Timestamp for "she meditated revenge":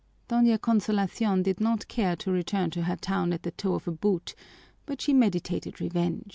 4.99-6.27